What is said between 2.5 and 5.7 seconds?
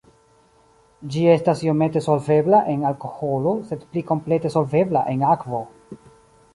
en alkoholo sed pli komplete solvebla en akvo.